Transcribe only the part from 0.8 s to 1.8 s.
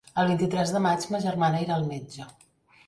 maig ma germana